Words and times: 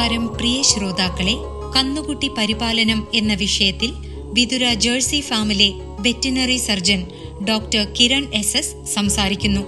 നമസ്കാരം 0.00 0.36
പ്രിയ 0.36 0.62
ശ്രോതാക്കളെ. 0.62 1.34
കന്നുകുട്ടി 1.76 2.28
പരിപാലനം 2.28 3.06
എന്ന 3.14 3.34
വിഷയത്തിൽ 3.34 3.90
വിതുര 4.32 4.74
ജേഴ്സി 4.74 5.20
ഫാമിലെ 5.20 5.72
veterinary 6.00 6.56
surgeon 6.56 7.06
doctor 7.48 7.92
Kiran 8.00 8.28
S 8.34 8.56
S 8.56 8.94
സംസാരിക്കുന്നു. 8.94 9.60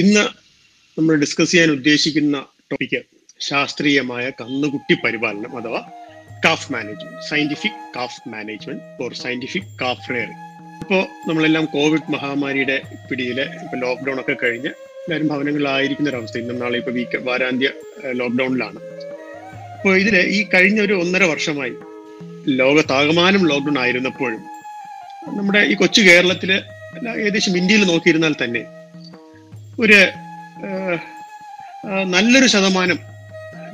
ഇന്ന് 0.00 0.24
നമ്മൾ 0.96 1.14
ഡിസ്കസ് 1.14 1.50
ചെയ്യാൻ 1.50 1.70
ഉദ്ദേശിക്കുന്ന 1.70 2.36
ടോപ്പിക്ക് 2.70 3.00
ശാസ്ത്രീയമായ 3.40 4.24
കന്നുകുട്ടി 4.40 4.94
പരിപാലനം 5.04 5.52
അഥവാ 5.58 5.80
calf 6.44 6.68
management 6.72 7.22
scientific 7.28 7.80
calf 7.96 8.28
management 8.28 9.02
or 9.02 9.12
scientific 9.14 9.70
calf 9.80 10.08
rearing 10.10 10.38
ഇപ്പോൾ 10.82 11.02
നമ്മളെല്ലാം 11.28 11.64
കോവിഡ് 11.66 12.10
മഹാമാരിയുടെ 12.10 12.76
പിടിയിൽ 13.10 13.38
ഇപ്പൊ 13.62 13.76
ലോക്ക്ഡൌൺ 13.76 14.20
ഒക്കെ 14.20 14.36
കഴിഞ്ഞ് 14.42 14.70
എല്ലാവരും 15.02 15.28
ഭവനങ്ങളിലായിരിക്കുന്ന 15.28 16.10
ഒരവസ്ഥ 16.10 16.38
ഇന്നും 16.38 16.58
നാളെ 16.58 16.78
ഇപ്പൊ 16.78 16.92
വീക്ക് 16.92 17.18
വാരാന്ത്യ 17.26 17.70
ലോക്ക്ഡൌണിലാണ് 18.12 18.80
അപ്പോൾ 19.76 19.94
ഇതിൽ 19.98 20.16
ഈ 20.30 20.40
കഴിഞ്ഞ 20.54 20.80
ഒരു 20.80 20.94
ഒന്നര 20.94 21.24
വർഷമായി 21.24 21.74
ലോകത്താകമാനം 22.56 23.44
ലോക്ക്ഡൌൺ 23.48 23.78
ആയിരുന്നപ്പോഴും 23.78 24.42
നമ്മുടെ 25.36 25.62
ഈ 25.62 25.74
കൊച്ചു 25.74 26.00
കേരളത്തിൽ 26.00 26.50
ഏകദേശം 27.16 27.56
ഇന്ത്യയിൽ 27.56 27.84
നോക്കിയിരുന്നാൽ 27.84 28.34
തന്നെ 28.44 28.62
ഒരു 29.80 29.98
നല്ലൊരു 32.04 32.46
ശതമാനം 32.46 32.98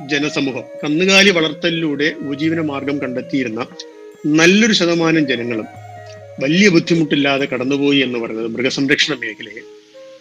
ജനസമൂഹം 0.07 0.65
കന്നുകാലി 0.83 1.29
വളർത്തലിലൂടെ 1.29 2.13
ഉപജീവന 2.19 2.61
മാർഗം 2.61 2.97
കണ്ടെത്തിയിരുന്ന 3.01 3.67
നല്ലൊരു 4.25 4.73
ശതമാനം 4.73 5.27
ജനങ്ങളും 5.27 5.67
വലിയ 6.39 6.69
ബുദ്ധിമുട്ടില്ലാതെ 6.69 7.45
കടന്നുപോയി 7.45 7.99
എന്ന് 7.99 8.19
പറയുന്നത് 8.19 8.47
മൃഗസംരക്ഷണ 8.47 9.13
മേഖലയെ 9.13 9.61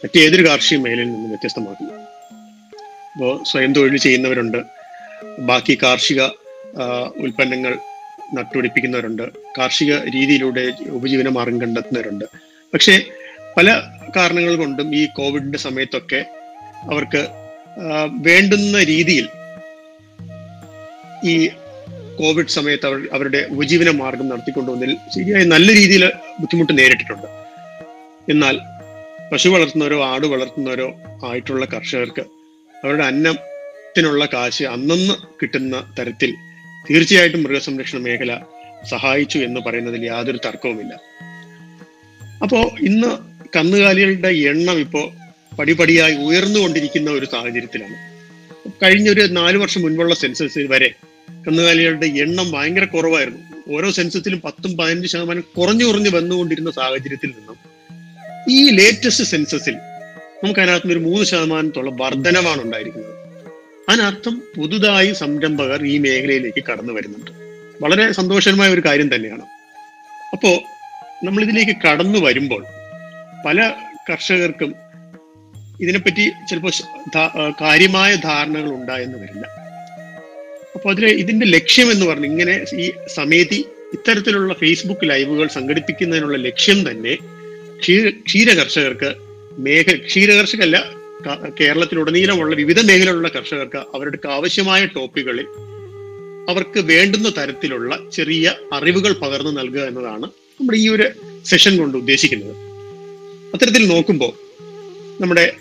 മറ്റേതൊരു 0.05 0.49
കാർഷിക 0.49 0.79
മേഖലയിൽ 0.79 1.09
നിന്നും 1.13 1.31
വ്യത്യസ്തമാക്കുന്നു. 1.31 1.93
ഇപ്പോൾ 3.13 3.45
സ്വയം 3.45 3.73
തൊഴിൽ 3.73 3.97
ചെയ്യുന്നവരുണ്ട് 3.97 4.59
ബാക്കി 5.39 5.79
കാർഷിക 5.83 6.23
ഉൽപ്പന്നങ്ങൾ 7.17 7.79
നട്ടുപിടിപ്പിക്കുന്നവരുണ്ട് 8.35 9.23
കാർഷിക 9.59 9.95
രീതിയിലൂടെ 9.95 10.73
ഉപജീവന 10.89 11.29
മാർഗം 11.29 11.61
കണ്ടെത്തുന്നവരുണ്ട്. 11.61 12.25
പക്ഷേ 12.75 12.95
പല 13.57 13.69
കാരണങ്ങൾ 14.17 14.55
കൊണ്ടും 14.57 14.89
ഈ 14.95 15.07
കോവിഡിന്റെ 15.19 15.59
സമയത്തൊക്കെ 15.59 16.21
അവർക്ക് 16.91 17.23
വേണ്ടുന്ന 18.27 18.83
രീതിയിൽ 18.83 19.27
ഈ 21.25 21.35
കോവിഡ് 22.21 22.49
സമയത്ത് 22.49 22.87
അവർ 22.87 23.01
അവരുടെ 23.13 23.41
ഉപജീവന 23.55 23.91
മാർഗം 23.91 24.29
നടത്തിക്കൊണ്ടുവന്നതിൽ 24.29 24.97
ശരിയായ 25.15 25.45
നല്ല 25.45 25.69
രീതിയിൽ 25.73 26.05
ബുദ്ധിമുട്ട് 26.41 26.79
നേരിട്ടിട്ടുണ്ട്. 26.79 27.29
എന്നാൽ 28.31 28.57
പശു 29.33 29.49
വളർത്തുന്നവരോ 29.49 29.99
ആട് 30.05 30.27
വളർത്തുന്നവരോ 30.27 30.89
ആയിട്ടുള്ള 31.29 31.65
കർഷകർക്ക് 31.65 32.25
അവരുടെ 32.75 33.05
അന്നത്തിനുള്ള 33.05 34.25
കാശ് 34.35 34.65
അന്നന്ന് 34.65 35.15
കിട്ടുന്ന 35.43 35.77
തരത്തിൽ 35.99 36.33
തീർച്ചയായിട്ടും 36.89 37.43
മൃഗസംരക്ഷണ 37.43 37.99
മേഖല 37.99 38.33
സഹായിച്ചു 38.93 39.39
എന്ന് 39.39 39.61
പറയുന്നതിൽ 39.61 40.03
യാതൊരു 40.05 40.41
തർക്കവുമില്ല. 40.47 40.95
അപ്പോ 42.43 42.59
ഇന്ന് 42.81 43.11
കന്നുകാലികളുടെ 43.57 44.29
എണ്ണം 44.29 44.79
ഇപ്പോൾ 44.79 45.13
പടിപടിയായി 45.57 46.15
ഉയർന്നുകൊണ്ടിരിക്കുന്ന 46.15 47.11
ഒരു 47.11 47.27
സാഹചര്യത്തിലാണ്. 47.27 48.17
കഴിഞ്ഞ 48.83 49.11
ഒരു 49.11 49.21
നാല് 49.21 49.59
വർഷം 49.59 49.83
മുൻപുള്ള 49.83 50.15
സെൻസസ് 50.15 50.59
വരെ 50.59 50.95
കന്നുകാലികളുടെ 51.31 52.07
എണ്ണം 52.07 52.53
ഭയങ്കര 52.53 52.85
കുറവായിരുന്നു. 52.85 53.75
ഓരോ 53.77 53.91
സെൻസസിലും 53.91 54.41
പത്തും 54.41 54.77
പതിനഞ്ച് 54.77 55.09
ശതമാനം 55.09 55.45
കുറഞ്ഞു 55.59 55.85
കുറഞ്ഞു 55.85 56.11
വന്നുകൊണ്ടിരുന്ന 56.11 56.71
സാഹചര്യത്തിൽ 56.71 57.27
നിന്നും 57.27 57.57
ഈ 58.51 58.71
ലേറ്റസ്റ്റ് 58.71 59.25
സെൻസസിൽ 59.25 59.75
നമുക്ക് 60.45 60.61
അതിനകത്ത് 60.61 60.93
ഒരു 60.93 60.99
മൂന്ന് 60.99 61.25
ശതമാനത്തോളം 61.25 61.97
വർധനമാണ് 61.97 62.63
ഉണ്ടായിരിക്കുന്നത്. 62.63 63.15
അതിനർത്ഥം 63.89 64.43
പുതുതായി 64.57 65.13
സംരംഭകർ 65.13 65.87
ഈ 65.87 65.99
മേഖലയിലേക്ക് 65.99 66.65
കടന്നു 66.65 66.93
വരുന്നുണ്ട്. 66.93 67.31
വളരെ 67.85 68.13
സന്തോഷകരമായ 68.13 68.71
ഒരു 68.71 68.81
കാര്യം 68.81 69.15
തന്നെയാണ്. 69.15 69.43
അപ്പോ 70.33 70.63
നമ്മൾ 71.25 71.43
ഇതിലേക്ക് 71.43 71.77
കടന്നു 71.81 72.19
വരുമ്പോൾ 72.19 72.65
പല 73.45 73.75
കർഷകർക്കും 74.11 74.75
ഇതിനെപ്പറ്റി 75.81 76.31
ചിലപ്പോൾ 76.49 76.73
കാര്യമായ 77.63 78.15
ധാരണകൾ 78.15 78.69
ഉണ്ടായെന്ന് 78.69 79.19
വരില്ല. 79.19 79.47
അപ്പോൾ 80.75 80.91
അതിൽ 80.91 81.07
ഇതിന്റെ 81.07 81.47
ലക്ഷ്യം 81.47 81.93
എന്ന് 81.93 82.07
പറഞ്ഞു 82.07 82.27
ഇങ്ങനെ 82.27 82.65
ഈ 82.75 82.93
സമേതി 83.07 83.65
ഇത്തരത്തിലുള്ള 83.93 84.55
ഫേസ്ബുക്ക് 84.55 85.11
ലൈവുകൾ 85.11 85.49
സംഘടിപ്പിക്കുന്നതിനുള്ള 85.49 86.39
ലക്ഷ്യം 86.39 86.91
തന്നെ 86.91 87.17
ക്ഷീര 88.27 88.55
കർഷകർക്ക് 88.55 89.15
മേഖ 89.59 89.97
ക്ഷീര 89.97 90.31
കർഷകല്ല 90.33 90.97
കേരളത്തിലുടനീളമുള്ള 91.61 92.55
വിവിധ 92.55 92.81
മേഖലയിലുള്ള 92.81 93.29
കർഷകർക്ക് 93.29 93.77
അവരുടെ 93.77 94.29
ആവശ്യമായ 94.29 94.87
ടോപ്പിക്കുകളിൽ 94.87 95.47
അവർക്ക് 96.49 96.81
വേണ്ടുന്ന 96.81 97.29
തരത്തിലുള്ള 97.29 97.99
ചെറിയ 98.13 98.55
അറിവുകൾ 98.73 99.13
പകർന്നു 99.13 99.51
നൽകുക 99.51 99.81
എന്നതാണ് 99.81 100.27
നമ്മുടെ 100.61 100.79
ഈ 100.79 100.89
ഒരു 100.89 101.09
സെഷൻ 101.45 101.79
കൊണ്ട് 101.79 101.99
ഉദ്ദേശിക്കുന്നത്. 101.99 102.66
അത്തരത്തിൽ 103.57 103.89
നോക്കുമ്പോൾ 103.89 104.33
നമ്മുടെ 105.21 105.53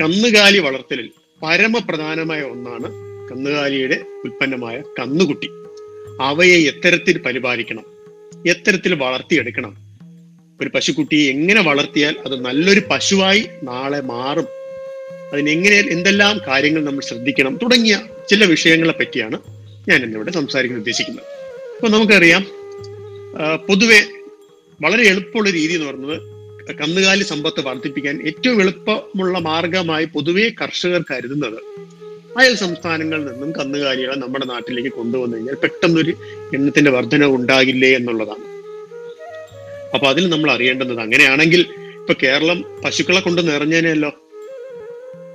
കന്നുകാലി 0.00 0.58
വളർത്തലിൽ 0.58 1.10
പരമപ്രധാനമായ 1.42 2.42
ഒന്നാണ് 2.42 2.88
കന്നുകാലിയുടെ 3.30 4.04
ഉൽപ്പന്നമായ 4.24 4.82
കന്നുകുട്ടി. 4.98 5.48
അവയെ 6.20 6.58
എത്തരത്തിൽ 6.58 7.18
പരിപാലിക്കണം 7.18 7.84
എത്തരത്തിൽ 8.48 8.94
വളർത്തിയെടുക്കണം. 8.94 9.76
ഒരു 10.60 10.70
പശുക്കുട്ടിയെ 10.74 11.30
എങ്ങനെ 11.30 11.62
വളർത്തിയാൽ 11.62 12.16
അത് 12.24 12.44
നല്ലൊരു 12.44 12.82
പശുവായി 12.90 13.48
നാളെ 13.62 14.00
മാറും 14.00 14.46
അതിനെങ്ങനെ 15.32 15.76
എന്തെല്ലാം 15.76 16.40
കാര്യങ്ങൾ 16.48 16.84
നമ്മൾ 16.84 17.00
ശ്രദ്ധിക്കണം 17.00 17.58
തുടങ്ങിയ 17.62 18.00
ചില 18.28 18.44
വിഷയങ്ങളെ 18.44 18.92
പറ്റിയാണ് 18.92 19.40
ഞാൻ 19.88 20.04
ഇന്നിവിടെ 20.04 20.30
സംസാരിക്കാൻ 20.30 20.78
ഉദ്ദേശിക്കുന്നത്. 20.78 21.24
അപ്പൊ 21.76 21.88
നമുക്കറിയാം 21.88 22.46
പൊതുവെ 23.68 24.00
വളരെ 24.80 25.08
എളുപ്പമുള്ള 25.08 25.50
രീതി 25.50 25.72
എന്ന് 25.72 25.86
പറയുന്നത് 25.86 26.41
കന്നുകാലി 26.70 27.22
സമ്പത്ത് 27.22 27.60
വർദ്ധിപ്പിക്കാൻ 27.60 28.26
ഏറ്റവും 28.28 28.60
എളുപ്പമുള്ള 28.60 29.38
മാർഗമായി 29.38 30.04
പൊതുവെ 30.04 30.48
കർഷകർ 30.60 31.04
കരുതുന്നത് 31.10 31.60
അയൽ 32.38 32.54
സംസ്ഥാനങ്ങളിൽ 32.54 33.24
നിന്നും 33.24 33.52
കന്നുകാലികളെ 33.52 34.14
നമ്മുടെ 34.14 34.46
നാട്ടിലേക്ക് 34.46 34.88
കൊണ്ടുവന്നു 34.88 35.36
കഴിഞ്ഞാൽ 35.36 35.54
പെട്ടെന്നൊരു 35.54 36.12
എണ്ണത്തിന്റെ 36.56 36.90
വർധന 36.90 37.24
ഉണ്ടാകില്ലേ 37.24 37.90
എന്നുള്ളതാണ്. 37.96 38.44
അപ്പൊ 39.94 40.06
അതിൽ 40.08 40.28
നമ്മൾ 40.28 40.50
അറിയേണ്ടത് 40.50 41.00
അങ്ങനെയാണെങ്കിൽ 41.00 41.60
ഇപ്പൊ 42.00 42.14
കേരളം 42.22 42.64
പശുക്കളെ 42.84 43.20
കൊണ്ട് 43.20 43.48
നിറഞ്ഞേനെയല്ലോ. 43.48 44.10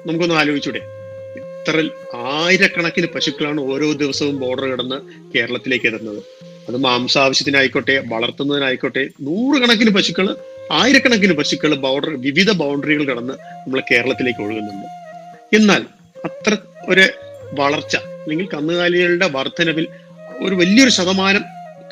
നമുക്കൊന്ന് 0.07 0.35
ആലോചിച്ചൂടെ. 0.35 0.81
ഇത്ര 1.39 1.89
ആയിരക്കണക്കിന് 2.15 3.07
പശുക്കളാണ് 3.07 3.61
ഓരോ 3.61 3.91
ദിവസവും 3.91 4.39
ബോർഡർ 4.39 4.67
കിടന്ന് 4.71 4.97
കേരളത്തിലേക്ക് 5.35 5.87
എത്തുന്നത് 5.87 6.21
അത് 6.69 6.77
മാംസാവശ്യത്തിനായിക്കോട്ടെ 6.77 8.03
വളർത്തുന്നതിനായിക്കോട്ടെ 8.07 9.09
നൂറുകണക്കിന് 9.27 9.89
പശുക്കൾ 9.89 10.27
ആയിരക്കണക്കിന് 10.71 11.33
പശുക്കൾ 11.33 11.75
ബൗണ്ടർ 11.75 12.09
വിവിധ 12.09 12.51
ബൗണ്ടറികൾ 12.51 13.11
കടന്ന് 13.11 13.33
നമ്മൾ 13.33 13.83
കേരളത്തിലേക്ക് 13.91 14.39
ഒഴുകുന്നുണ്ട്. 14.39 14.87
എന്നാൽ 15.55 15.85
അത്ര 16.25 16.57
ഒരു 16.87 17.07
വളർച്ച 17.53 17.95
അല്ലെങ്കിൽ 17.95 18.47
കന്നുകാലികളുടെ 18.53 19.27
വർധനവിൽ 19.27 19.87
ഒരു 20.39 20.55
വലിയൊരു 20.55 20.89
ശതമാനം 20.89 21.43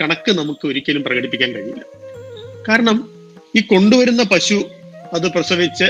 കണക്ക് 0.02 0.32
നമുക്ക് 0.32 0.68
ഒരിക്കലും 0.68 1.04
പ്രകടിപ്പിക്കാൻ 1.04 1.52
കഴിയില്ല. 1.52 1.82
കാരണം 2.70 3.10
ഈ 3.56 3.62
കൊണ്ടുവരുന്ന 3.62 4.24
പശു 4.24 4.70
അത് 5.14 5.28
പ്രസവിച്ച് 5.32 5.84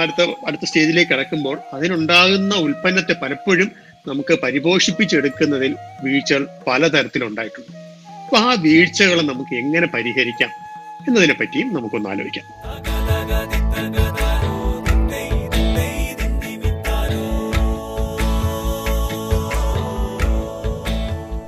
അടുത്ത 0.00 0.30
അടുത്ത 0.46 0.64
സ്റ്റേജിലേക്ക് 0.64 1.10
കിടക്കുമ്പോൾ 1.10 1.58
അതിനുണ്ടാകുന്ന 1.72 2.54
ഉൽപ്പന്നത്തെ 2.54 3.12
പലപ്പോഴും 3.12 3.72
നമുക്ക് 4.06 4.34
പരിപോഷിപ്പിച്ചെടുക്കുന്നതിൽ 4.34 5.76
വീഴ്ചകൾ 6.04 6.48
പലതരത്തിലുണ്ടായിട്ടുണ്ട്. 6.66 7.76
അപ്പൊ 8.24 8.38
ആ 8.38 8.54
വീഴ്ചകളെ 8.54 9.22
നമുക്ക് 9.22 9.54
എങ്ങനെ 9.54 9.86
പരിഹരിക്കാം? 9.86 10.63
എന്നതിനെ 11.08 11.34
പറ്റിയും 11.34 11.74
നമുക്കൊന്ന് 11.74 12.10
ആലോചിക്കാം. 12.10 12.46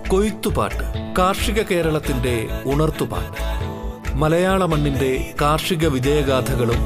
കൊയ്ത്തുപാട്ട് 0.09 1.15
കാർഷിക 1.19 1.63
കേരളത്തിന്റെ 1.63 2.47
ഉണർത്തുപാട്ട്. 2.65 3.41
മലയാള 4.17 4.65
മണ്ണിന്റെ 4.65 5.35
കാർഷിക 5.41 5.87
വിജയഗാഥകളും 5.87 6.79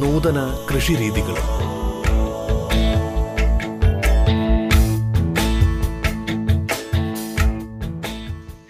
നൂതന 0.00 0.66
കൃഷിരീതികളും. 0.74 1.72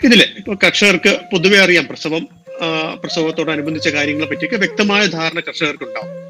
ഇതിൽ 0.05 0.23
ഇപ്പൊ 0.23 0.55
കർഷകർക്ക് 0.55 1.21
പൊതുവെ 1.33 1.59
അറിയാം 1.59 1.87
പ്രസവം 1.87 2.42
പ്രസവത്തോടനുബന്ധിച്ച 3.03 3.89
കാര്യങ്ങളെ 3.89 4.27
പറ്റിയൊക്കെ 4.27 4.57
വ്യക്തമായ 4.57 5.07
ധാരണ 5.07 5.41
കർഷകർക്ക് 5.41 5.85
ഉണ്ടാവും 5.85 6.23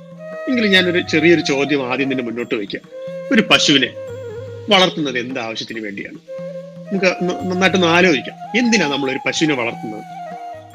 എങ്കിലും 0.48 0.70
ഞാനൊരു 0.70 1.00
ചെറിയൊരു 1.00 1.40
ചോദ്യം 1.40 1.92
ആദ്യം 1.92 2.12
തന്നെ 2.12 2.24
മുന്നോട്ട് 2.24 2.54
വയ്ക്കാം. 2.54 2.82
ഒരു 3.32 3.42
പശുവിനെ 3.42 3.88
വളർത്തുന്നത് 4.68 5.18
എന്ത് 5.18 5.40
ആവശ്യത്തിന് 5.40 5.84
വേണ്ടിയാണ്? 5.84 6.18
നമുക്ക് 6.88 7.06
നന്നായിട്ടൊന്ന് 7.50 7.86
ആലോചിക്കാം. 7.86 8.58
എന്തിനാ 8.58 8.88
നമ്മൾ 8.88 9.10
ഒരു 9.10 9.18
പശുവിനെ 9.26 9.54
വളർത്തുന്നത്? 9.54 10.04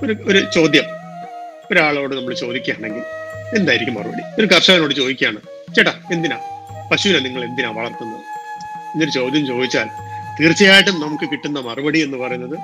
ഒരു 0.06 0.18
ഒരു 0.26 0.52
ചോദ്യം. 0.56 0.84
ഒരാളോട് 1.72 2.16
നമ്മൾ 2.16 2.34
ചോദിക്കുകയാണെങ്കിൽ 2.34 3.04
എന്തായിരിക്കും 3.58 3.94
മറുപടി? 3.94 4.42
ഒരു 4.42 4.48
കർഷകനോട് 4.54 4.94
ചോദിക്കുകയാണ് 4.94 5.38
ചേട്ടാ 5.76 5.94
എന്തിനാ? 6.12 6.40
പശുവിനെ 6.92 7.20
നിങ്ങൾ 7.20 7.44
എന്തിനാ 7.44 7.70
വളർത്തുന്നത്? 7.70 8.22
എന്നൊരു 8.94 9.12
ചോദ്യം 9.12 9.48
ചോദിച്ചാൽ 9.48 9.88
തീർച്ചയായിട്ടും 10.40 11.02
നമുക്ക് 11.02 11.32
കിട്ടുന്ന 11.32 11.60
മറുപടി 11.60 12.00
എന്ന് 12.00 12.18
പറയുന്നത് 12.18 12.60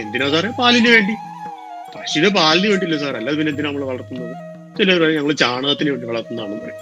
എന്തിനാ 0.00 0.30
സാറേ? 0.30 0.48
പാലിന് 0.48 0.88
വേണ്ടി. 0.88 1.12
പശുവിന് 1.94 2.28
പാലിന് 2.36 2.68
വേണ്ടിയില്ല 2.72 2.96
സാർ 3.02 3.14
അല്ലാതെ 3.20 3.36
പിന്നെ 3.38 3.50
എന്തിനാ 3.52 3.68
നമ്മൾ 3.68 3.84
വളർത്തുന്നത്? 3.90 4.34
ചിലർ 4.76 5.02
ഞങ്ങൾ 5.16 5.32
ചാണകത്തിന് 5.42 5.90
വേണ്ടി 5.94 6.06
വളർത്തുന്നതാണെന്ന് 6.10 6.60
പറയും. 6.64 6.80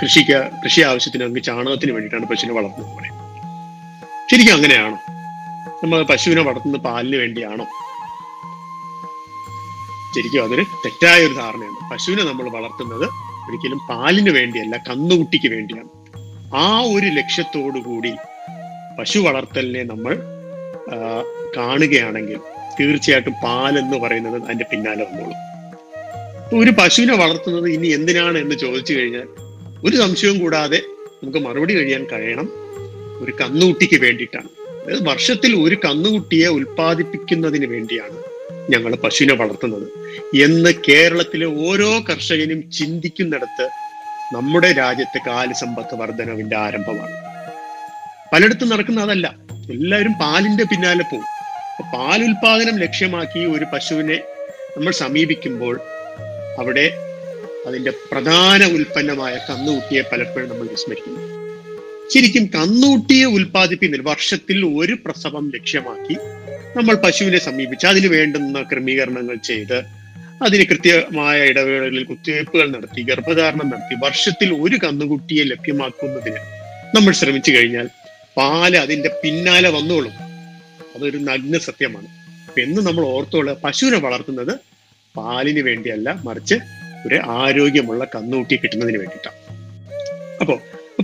കൃഷിക്ക് 0.00 0.38
കൃഷി 0.62 0.80
ആവശ്യത്തിന് 0.88 1.22
നമുക്ക് 1.24 1.44
ചാണകത്തിന് 1.48 1.92
വേണ്ടിയിട്ടാണ് 1.94 2.26
പശുവിനെ 2.32 2.54
വളർത്തുന്നത് 2.58 2.94
പറയും. 2.98 3.14
ശരിക്കും 4.30 4.54
അങ്ങനെയാണോ? 4.56 4.98
നമ്മൾ 5.82 5.98
പശുവിനെ 6.12 6.42
വളർത്തുന്നത് 6.48 6.82
പാലിന് 6.88 7.18
വേണ്ടിയാണോ? 7.22 7.66
ശരിക്കും 10.14 10.42
അതൊരു 10.44 10.64
തെറ്റായ 10.84 11.18
ഒരു 11.28 11.34
ധാരണയാണ്. 11.40 11.78
പശുവിനെ 11.92 12.22
നമ്മൾ 12.30 12.46
വളർത്തുന്നത് 12.56 13.06
ഒരിക്കലും 13.48 13.80
പാലിന് 13.90 14.30
വേണ്ടിയല്ല 14.38 14.76
കന്നുകുട്ടിക്ക് 14.88 15.48
വേണ്ടിയാണ്. 15.56 15.90
ആ 16.62 16.66
ഒരു 16.94 17.08
ലക്ഷ്യത്തോടു 17.18 17.78
കൂടി 17.88 18.12
പശു 18.98 19.18
വളർത്തലിനെ 19.26 19.82
നമ്മൾ 19.92 20.14
കാണുകയാണെങ്കിൽ 21.56 22.38
തീർച്ചയായിട്ടും 22.80 23.32
പാലെന്ന് 23.32 23.96
പറയുന്നത് 23.96 24.42
അതിന്റെ 24.42 24.64
പിന്നാലെ 24.72 25.04
വന്നോളും. 25.04 25.48
ഒരു 26.62 26.70
പശുവിനെ 26.70 27.16
വളർത്തുന്നത് 27.16 27.68
ഇനി 27.68 27.86
എന്തിനാണ് 27.86 28.38
എന്ന് 28.38 28.54
ചോദിച്ചു 28.54 28.94
കഴിഞ്ഞാൽ 28.94 29.28
ഒരു 29.88 29.96
സംശയവും 29.96 30.38
കൂടാതെ 30.38 30.82
നമുക്ക് 31.22 31.38
മറുപടി 31.38 31.74
കഴിയാൻ 31.74 32.06
കഴിയണം. 32.12 32.48
ഒരു 33.24 33.32
കന്നുകുട്ടിക്ക് 33.40 34.02
വേണ്ടിയിട്ടാണ്. 34.02 34.48
അതായത് 34.84 35.08
വർഷത്തിൽ 35.08 35.56
ഒരു 35.56 35.74
കന്നുകുട്ടിയെ 35.74 36.46
ഉൽപ്പാദിപ്പിക്കുന്നതിന് 36.46 37.66
വേണ്ടിയാണ് 37.66 38.16
ഞങ്ങൾ 38.72 38.94
പശുവിനെ 38.94 39.34
വളർത്തുന്നത്. 39.34 39.88
എന്ന് 40.36 40.74
കേരളത്തിലെ 40.88 41.46
ഓരോ 41.46 42.00
കർഷകനും 42.10 42.70
ചിന്തിക്കുന്നിടത്ത് 42.70 43.68
നമ്മുടെ 44.34 44.72
രാജ്യത്തെ 44.72 45.20
കാലിസമ്പത്ത് 45.26 45.94
വർധനവിന്റെ 45.94 46.56
ആരംഭമാണ്. 46.56 47.16
പലയിടത്തും 48.32 48.68
നടക്കുന്ന 48.68 49.00
അതല്ല. 49.00 49.34
എല്ലാവരും 49.70 50.12
പാലിന്റെ 50.12 50.64
പിന്നാലെ 50.64 51.02
പോകും. 51.02 51.37
ഉൽപാദനം 51.80 52.78
ലക്ഷ്യമാക്കി 52.78 53.46
ഒരു 53.46 53.64
പശുവിനെ 53.64 54.16
നമ്മൾ 54.76 54.92
സമീപിക്കുമ്പോൾ 54.92 55.80
അവിടെ 56.58 56.86
അതിന്റെ 57.66 57.90
പ്രധാന 58.12 58.64
ഉൽപ്പന്നമായ 58.64 59.38
കന്നുകുട്ടിയെ 59.50 60.02
പലപ്പോഴും 60.02 60.48
നമ്മൾ 60.48 60.66
വിസ്മരിക്കുന്നു. 60.66 61.22
ശരിക്കും 62.10 62.46
കന്നുകുട്ടിയെ 62.46 63.24
ഉൽപ്പാദിപ്പിക്കുന്നതിൽ 63.24 64.06
വർഷത്തിൽ 64.06 64.64
ഒരു 64.64 64.94
പ്രസവം 65.04 65.50
ലക്ഷ്യമാക്കി 65.54 66.16
നമ്മൾ 66.76 66.94
പശുവിനെ 66.94 67.38
സമീപിച്ച് 67.38 67.86
അതിന് 67.86 68.06
വേണ്ടുന്ന 68.06 68.62
ക്രമീകരണങ്ങൾ 68.62 69.36
ചെയ്ത് 69.36 69.78
അതിന് 70.42 70.64
കൃത്യമായ 70.64 71.44
ഇടവേളകളിൽ 71.44 72.04
കുത്തിവയ്പ്പുകൾ 72.04 72.70
നടത്തി 72.70 73.02
ഗർഭധാരണം 73.02 73.68
നടത്തി 73.68 73.94
വർഷത്തിൽ 74.02 74.54
ഒരു 74.54 74.76
കന്നുകുട്ടിയെ 74.76 75.44
ലഭ്യമാക്കുന്നതിന് 75.44 76.40
നമ്മൾ 76.94 77.12
ശ്രമിച്ചു 77.12 77.50
കഴിഞ്ഞാൽ 77.50 77.86
പാൽ 78.36 78.76
അതിന്റെ 78.76 79.08
പിന്നാലെ 79.22 79.68
വന്നോളും. 79.68 80.27
അതൊരു 80.98 81.18
നഗ്ന 81.28 81.58
സത്യമാണ്. 81.68 82.08
അപ്പൊ 82.48 82.60
എന്ന് 82.66 82.80
നമ്മൾ 82.88 83.02
ഓർത്തോൾ 83.14 83.46
പശുവിനെ 83.64 83.98
വളർത്തുന്നത് 84.06 84.54
പാലിന് 85.14 85.62
വേണ്ടിയല്ല 85.68 86.08
മറിച്ച് 86.28 86.56
ഒരു 87.06 87.18
ആരോഗ്യമുള്ള 87.40 88.02
കന്നൂട്ടി 88.14 88.54
കിട്ടുന്നതിന് 88.62 88.98
വേണ്ടിയിട്ടാണ് 89.02 89.36
അപ്പോ 90.42 90.54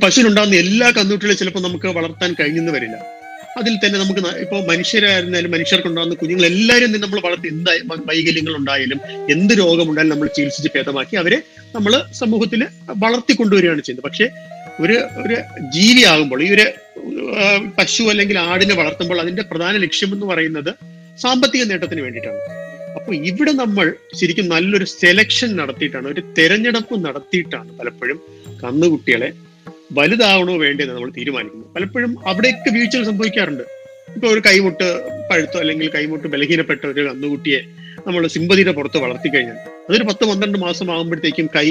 പശുവിനുണ്ടാകുന്ന 0.05 0.57
എല്ലാ 0.65 0.87
കന്നുകുട്ടികളും 0.97 1.37
ചിലപ്പോൾ 1.41 1.63
നമുക്ക് 1.67 1.89
വളർത്താൻ 1.99 2.31
കഴിഞ്ഞെന്ന് 2.41 2.73
വരില്ല. 2.77 2.97
അതിൽ 3.61 3.75
തന്നെ 3.83 3.99
നമുക്ക് 4.03 4.21
ഇപ്പോൾ 4.21 4.41
ഇപ്പോ 4.45 4.57
മനുഷ്യരായിരുന്നാലും 4.71 5.51
മനുഷ്യർക്കുണ്ടാകുന്ന 5.55 6.15
കുഞ്ഞുങ്ങൾ 6.21 6.47
എല്ലാവരും 6.47 7.01
നമ്മൾ 7.05 7.21
വളർത്തി 7.27 7.49
എന്ത് 7.55 7.71
വൈകല്യങ്ങൾ 8.11 8.55
ഉണ്ടായാലും 8.61 9.01
എന്ത് 9.35 9.53
രോഗമുണ്ടായാലും 9.61 10.13
നമ്മൾ 10.15 10.29
ചികിത്സിച്ച് 10.37 10.71
ഭേദമാക്കി 10.77 11.17
അവരെ 11.23 11.39
നമ്മൾ 11.77 11.93
സമൂഹത്തിൽ 12.21 12.63
വളർത്തിക്കൊണ്ടുവരികയാണ് 13.05 13.83
ചെയ്യുന്നത്. 13.87 14.07
പക്ഷേ 14.09 14.27
ഒരു 14.83 14.97
ഒരു 15.23 15.37
ജീവിയാകുമ്പോൾ 15.77 16.41
ഈ 16.47 16.49
ഒരു 16.57 16.67
പശു 17.79 18.05
അല്ലെങ്കിൽ 18.13 18.37
ആടിനെ 18.51 18.75
വളർത്തുമ്പോൾ 18.81 19.19
അതിന്റെ 19.23 19.43
പ്രധാന 19.51 19.75
ലക്ഷ്യം 19.85 20.11
എന്ന് 20.15 20.27
പറയുന്നത് 20.33 20.71
സാമ്പത്തിക 21.23 21.65
നേട്ടത്തിന് 21.71 22.03
വേണ്ടിയിട്ടാണ്. 22.05 22.41
അപ്പൊ 22.97 23.11
ഇവിടെ 23.31 23.53
നമ്മൾ 23.63 23.87
ശരിക്കും 24.19 24.47
നല്ലൊരു 24.55 24.87
സെലക്ഷൻ 25.01 25.51
നടത്തിയിട്ടാണ് 25.61 26.07
ഒരു 26.13 26.23
തെരഞ്ഞെടുപ്പ് 26.39 26.97
നടത്തിയിട്ടാണ് 27.07 27.71
പലപ്പോഴും 27.79 28.19
കന്നുകുട്ടികളെ 28.63 29.31
വലുതാവണോ 29.99 30.55
വേണ്ടതെന്ന് 30.65 30.95
നമ്മൾ 30.97 31.11
തീരുമാനിക്കുന്നത്. 31.19 31.71
പലപ്പോഴും 31.77 32.13
അവിടെയൊക്കെ 32.31 32.71
വീഴ്ചകൾ 32.77 33.05
സംഭവിക്കാറുണ്ട്. 33.11 33.65
ഇപ്പൊ 34.15 34.27
ഒരു 34.35 34.41
കൈമുട്ട് 34.49 34.89
പഴുത്തോ 35.31 35.59
അല്ലെങ്കിൽ 35.63 35.89
കൈമുട്ട് 35.97 36.27
ബലഹീനപ്പെട്ട 36.35 36.83
ഒരു 36.93 37.03
കന്നുകുട്ടിയെ 37.09 37.61
നമ്മൾ 38.07 38.27
സിമ്പതിയുടെ 38.27 38.73
പുറത്ത് 38.73 38.99
വളർത്തി 38.99 39.29
കഴിഞ്ഞാൽ 39.29 39.59
അതൊരു 39.89 40.05
പത്ത് 40.05 40.25
പന്ത്രണ്ട് 40.25 40.59
മാസം 40.59 40.91
ആകുമ്പോഴത്തേക്കും 40.95 41.47
കൈ 41.57 41.69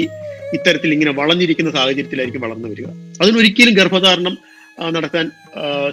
ഇത്തരത്തിൽ 0.54 0.92
ഇങ്ങനെ 0.92 1.10
വളഞ്ഞിരിക്കുന്ന 1.10 1.70
സാഹചര്യത്തിലായിരിക്കും 1.70 2.42
വളർന്നു 2.42 2.68
വരിക. 2.68 2.86
അതിനൊരിക്കലും 3.22 3.74
ഗർഭധാരണം 3.74 4.38
നടത്താൻ 4.90 5.30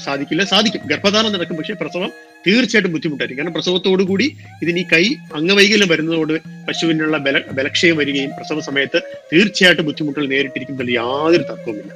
സാധിക്കില്ല. 0.06 0.44
സാധിക്കും. 0.44 0.82
ഗർഭധാരണം 0.88 1.34
നടക്കും 1.34 1.56
പക്ഷേ 1.56 1.74
പ്രസവം 1.74 2.12
തീർച്ചയായിട്ടും 2.48 2.94
ബുദ്ധിമുട്ടായിരിക്കും. 2.94 3.46
കാരണം 3.46 3.56
പ്രസവത്തോടുകൂടി 3.58 4.36
ഇതിന് 4.62 4.80
ഈ 4.80 4.86
കൈ 4.94 5.04
അംഗവൈകല്യം 5.36 5.88
വരുന്നതോട് 5.88 6.34
പശുവിനുള്ള 6.68 7.18
ബല 7.18 7.42
ബലക്ഷയം 7.52 7.98
വരികയും 7.98 8.30
പ്രസവ 8.30 8.60
സമയത്ത് 8.60 9.02
തീർച്ചയായിട്ടും 9.34 9.86
ബുദ്ധിമുട്ടുകൾ 9.86 10.28
നേരിട്ടിരിക്കുന്നതിൽ 10.28 10.92
യാതൊരു 10.94 11.44
തർക്കവുമില്ല. 11.44 11.92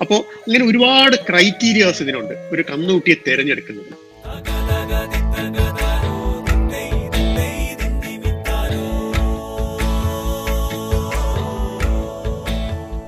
അപ്പോൾ 0.00 0.20
ഇങ്ങനെ 0.46 0.70
ഒരുപാട് 0.70 1.16
ക്രൈറ്റീരിയാസ് 1.16 2.02
ഇതിനുണ്ട്. 2.02 2.34
ഒരു 2.52 2.64
കന്നുകുട്ടിയെ 2.70 3.16
തിരഞ്ഞെടുക്കുന്നത്. 3.26 4.07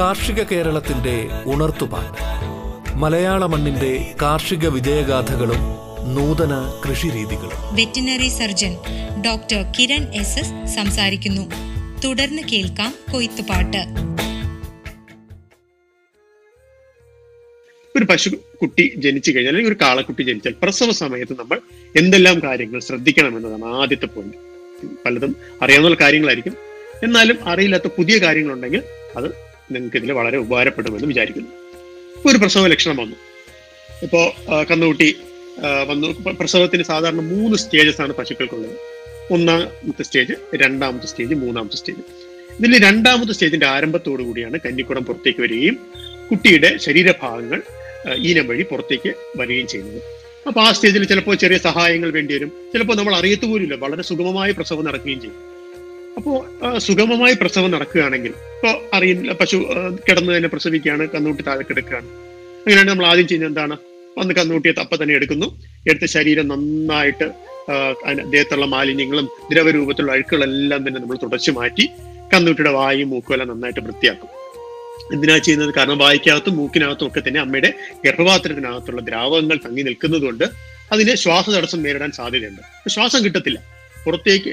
കാർഷിക 0.00 0.42
കേരളത്തിന്റെ 0.42 1.28
ഉണർത്തുപാട്ട്. 1.46 2.22
മലയാള 2.96 3.46
മണ്ണിന്റെ 3.46 4.14
കാർഷിക 4.22 4.68
വിജയഗാഥകളും 4.68 5.58
നൂതന 6.14 6.80
കൃഷിരീതികളും. 6.88 7.76
Veterinary 7.76 8.28
surgeon 8.28 8.74
doctor 9.26 9.72
Kiran 9.78 10.14
S 10.14 10.38
S 10.38 10.76
സംസാരിക്കുന്നു. 10.76 11.50
തുടർന്ന് 12.04 12.42
കേൾക്കാം 12.42 12.94
കൊയ്ത്തുപാട്ട്. 13.12 13.78
ഒരു 17.96 18.04
പശു 18.04 18.30
കുട്ടി 18.62 18.92
ജനിച്ചു 18.96 19.30
കഴിഞ്ഞാൽ 19.30 19.52
അല്ലെങ്കിൽ 19.52 19.72
ഒരു 19.72 19.84
കാളക്കുട്ടി 19.84 20.22
ജനിച്ചാൽ 20.22 20.54
പ്രസവ 20.62 20.90
സമയത്ത് 20.90 21.32
നമ്മൾ 21.38 21.60
എന്തെല്ലാം 21.98 22.42
കാര്യങ്ങൾ 22.42 22.80
ശ്രദ്ധിക്കണം 22.80 23.36
എന്നതാണ് 23.36 23.76
ആദ്യത്തെ 23.76 24.06
പോയിന്റ് 24.06 24.36
പലതും 25.06 25.36
അറിയാവുന്ന 25.62 25.96
കാര്യങ്ങളായിരിക്കും. 26.00 26.56
എന്നാലും 27.04 27.48
അറിയില്ലാത്ത 27.48 27.88
പുതിയ 27.98 28.18
കാര്യങ്ങളുണ്ടെങ്കിൽ 28.18 28.82
അത് 29.16 29.49
നിങ്ങൾക്ക് 29.70 29.96
ഇതിൽ 29.96 30.12
വളരെ 30.12 30.38
ഉപകാരപ്പെടുമെന്ന് 30.38 31.06
വിചാരിക്കുന്നു. 31.06 31.50
ഒരു 32.28 32.38
പ്രസവ 32.38 32.66
ലക്ഷണം 32.66 32.96
വന്നു. 32.96 33.16
ഇപ്പോൾ 34.02 34.26
കന്നുകുട്ടി 34.70 35.16
വന്നു. 35.86 36.08
പ്രസവത്തിന് 36.40 36.82
സാധാരണ 36.82 37.20
മൂന്ന് 37.20 37.58
സ്റ്റേജസ് 37.58 38.00
ആണ് 38.00 38.12
പശുക്കൾക്കുള്ളത്. 38.12 38.76
ഒന്നാമത്തെ 39.32 40.02
സ്റ്റേജ് 40.02 40.32
രണ്ടാമത്തെ 40.54 41.06
സ്റ്റേജ് 41.06 41.34
മൂന്നാമത്തെ 41.34 41.76
സ്റ്റേജ് 41.76 42.00
ഇതിൽ 42.58 42.84
രണ്ടാമത്തെ 42.84 43.32
സ്റ്റേജിന്റെ 43.32 43.66
ആരംഭത്തോടു 43.66 44.22
കൂടിയാണ് 44.22 44.58
കന്നിക്കുടം 44.66 45.04
പുറത്തേക്ക് 45.04 45.40
വരികയും 45.40 45.78
കുട്ടിയുടെ 46.30 46.76
ശരീരഭാഗങ്ങൾ 46.76 47.62
ഈനം 48.16 48.46
വഴി 48.46 48.62
പുറത്തേക്ക് 48.62 49.14
വരികയും 49.36 49.66
ചെയ്യുന്നത്. 49.66 50.02
അപ്പൊ 50.46 50.60
ആ 50.60 50.72
സ്റ്റേജിൽ 50.72 51.04
ചിലപ്പോൾ 51.04 51.34
ചെറിയ 51.34 51.58
സഹായങ്ങൾ 51.58 52.10
വേണ്ടി 52.10 52.34
വരും. 52.34 52.52
ചിലപ്പോൾ 52.72 52.96
നമ്മൾ 52.96 53.16
അറിയത്തു 53.16 53.46
പോലുമില്ല. 53.46 53.74
വളരെ 53.74 54.02
സുഗമമായ 54.02 54.50
പ്രസവം 54.50 54.84
നടക്കുകയും 54.84 55.20
ചെയ്യും. 55.20 55.49
അപ്പോൾ 56.20 56.38
സുഗമമായി 56.78 57.34
പ്രസവം 57.34 57.70
നടക്കുകയാണെങ്കിൽ 57.70 58.32
ഇപ്പോൾ 58.56 58.96
അറിയില്ല 58.96 59.32
പശു 59.32 59.58
കിടന്ന് 60.06 60.36
തന്നെ 60.36 60.48
പ്രസവിക്കുകയാണ് 60.54 61.04
കന്നൂട്ടി 61.14 61.42
താഴെ 61.42 61.64
കിടക്കുകയാണ് 61.68 62.08
അങ്ങനെയാണ് 62.64 62.88
നമ്മൾ 62.88 63.06
ആദ്യം 63.10 63.28
ചെയ്യുന്നത് 63.28 63.50
എന്താണ്? 63.50 63.76
വന്ന് 64.18 64.34
കന്നൂട്ടിയെ 64.34 64.74
തപ്പ 64.80 65.02
തന്നെ 65.02 65.14
എടുക്കുന്നു. 65.14 65.46
എടുത്ത് 65.88 66.06
ശരീരം 66.06 66.48
നന്നായിട്ട് 66.48 67.28
ദേഹത്തുള്ള 68.34 68.66
മാലിന്യങ്ങളും 68.66 69.26
ദ്രവരൂപത്തിലുള്ള 69.52 70.12
അഴുക്കുകളെല്ലാം 70.12 70.88
തന്നെ 70.88 71.00
നമ്മൾ 71.00 71.18
തുടച്ചു 71.22 71.50
മാറ്റി 71.50 71.84
കന്നുകുട്ടിയുടെ 72.34 72.72
വായും 72.78 73.10
മൂക്കും 73.10 73.34
എല്ലാം 73.34 73.48
നന്നായിട്ട് 73.48 73.80
വൃത്തിയാക്കും. 73.80 74.30
എന്തിനാ 75.14 75.38
ചെയ്യുന്നത്? 75.38 75.74
കാരണം 75.74 75.98
വായിക്കകത്തും 75.98 76.56
മൂക്കിനകത്തും 76.56 77.06
ഒക്കെ 77.06 77.20
തന്നെ 77.28 77.40
അമ്മയുടെ 77.40 77.72
ഗർഭപാത്രത്തിനകത്തുള്ള 78.04 79.00
ദ്രാവകങ്ങൾ 79.00 79.58
തങ്ങി 79.66 79.82
നിൽക്കുന്നതുകൊണ്ട് 79.82 80.46
അതിന് 80.92 81.14
ശ്വാസ 81.14 81.46
തടസ്സം 81.50 81.82
നേരിടാൻ 81.82 82.12
സാധ്യതയുണ്ട്. 82.12 82.62
ശ്വാസം 82.88 83.24
കിട്ടത്തില്ല. 83.24 83.79
പുറത്തേക്ക് 84.04 84.50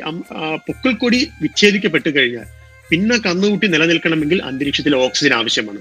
പൊക്കിൾക്കൊടി 0.68 1.20
വിച്ഛേദിക്കപ്പെട്ട് 1.44 2.10
കഴിഞ്ഞാൽ 2.18 2.48
പിന്നെ 2.90 3.16
കന്നുകൂട്ടി 3.26 3.68
നിലനിൽക്കണമെങ്കിൽ 3.68 4.40
അന്തരീക്ഷത്തിൽ 4.50 4.94
ഓക്സിജൻ 4.96 5.34
ആവശ്യമാണ്. 5.38 5.80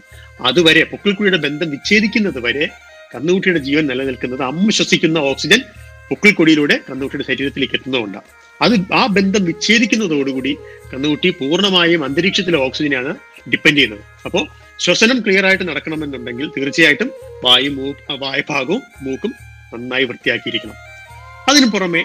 അതുവരെ 0.49 0.83
പൊക്കിൾക്കുഴിയുടെ 0.93 1.39
ബന്ധം 1.47 1.69
വിച്ഛേദിക്കുന്നത് 1.75 2.41
വരെ 2.47 2.65
കന്നുകുട്ടിയുടെ 3.15 3.61
ജീവൻ 3.67 3.85
നിലനിൽക്കുന്നത് 3.91 4.43
അമ്മ 4.43 4.71
ശ്വസിക്കുന്ന 4.77 5.19
ഓക്സിജൻ 5.31 5.61
പൊക്കിൾക്കൊടിയിലൂടെ 6.09 6.77
കന്നുകുട്ടിയുടെ 6.89 7.27
ശരീരത്തിലേക്ക് 7.29 7.77
എത്തുന്നതുകൊണ്ടാണ് 7.79 8.29
അത് 8.65 8.75
ആ 9.01 9.03
ബന്ധം 9.17 9.43
വിച്ഛേദിക്കുന്നതോടുകൂടി 9.45 10.53
കന്നുകുട്ടി 10.93 11.31
പൂർണമായും 11.41 12.03
അന്തരീക്ഷത്തിലെ 12.05 12.59
ഓക്സിജനാണ് 12.67 13.13
ഡിപ്പെൻഡ് 13.53 13.77
ചെയ്യുന്നത്. 13.77 14.03
അപ്പോൾ 14.27 14.45
ശ്വസനം 14.85 15.19
ക്ലിയർ 15.25 15.45
ആയിട്ട് 15.49 15.65
നടക്കണമെന്നുണ്ടെങ്കിൽ 15.69 16.47
തീർച്ചയായിട്ടും 16.57 17.11
വായു 17.45 17.71
മൂ 17.71 17.87
വായഭാഗവും 18.23 18.83
മൂക്കും 19.07 19.33
നന്നായി 19.73 20.05
വൃത്തിയാക്കിയിരിക്കണം. 20.05 20.77
അതിനു 21.51 21.67
പുറമെ 21.67 22.03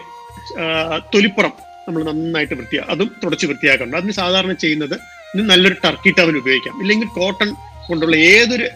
തൊലിപ്പുറം 1.13 1.53
നമ്മൾ 1.87 2.03
നന്നായിട്ട് 2.03 2.53
വൃത്തിയാ 2.53 2.83
അതും 2.89 3.15
തുടച്ച് 3.23 3.45
വൃത്തിയാക്കണം 3.47 3.95
അതിന് 3.95 4.11
സാധാരണ 4.11 4.53
ചെയ്യുന്നത് 4.53 4.95
നല്ലൊരു 5.35 5.75
ടർക്കി 5.85 6.11
ടവൽ 6.19 6.37
ഉപയോഗിക്കാം. 6.37 6.81
ഇല്ലെങ്കിൽ 6.81 7.07
കോട്ടൺ 7.07 7.49
കൊണ്ടുള്ള 7.87 8.15
ഏതൊരു 8.15 8.67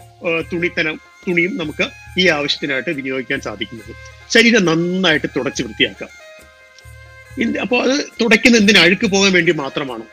തുണിത്തനം 0.54 1.00
തുണിയും 1.28 1.58
നമുക്ക് 1.58 1.86
ഈ 2.20 2.28
ആവശ്യത്തിനായിട്ട് 2.28 2.90
വിനിയോഗിക്കാൻ 2.90 3.42
സാധിക്കുന്നത്. 3.42 3.92
ശരീരം 4.30 4.66
നന്നായിട്ട് 4.66 5.28
തുടച്ച് 5.38 5.64
വൃത്തിയാക്കാം. 5.64 6.12
അപ്പോൾ 7.62 7.80
അത് 7.86 8.06
തുടയ്ക്കുന്ന 8.22 8.58
എന്തിനു? 8.58 8.80
അഴുക്ക് 8.80 9.08
പോകാൻ 9.08 9.32
വേണ്ടി 9.34 9.52
മാത്രമാണ്? 9.52 10.06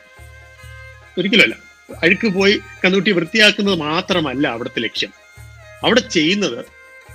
ഒരിക്കലല്ല 1.17 1.55
അഴുക്ക് 2.03 2.27
പോയി 2.27 2.59
കന്നുകുട്ടി 2.83 3.11
വൃത്തിയാക്കുന്നത് 3.11 3.77
മാത്രമല്ല 3.79 4.47
അവിടുത്തെ 4.47 4.79
ലക്ഷ്യം. 4.79 5.11
അവിടെ 5.83 5.99
ചെയ്യുന്നത് 5.99 6.65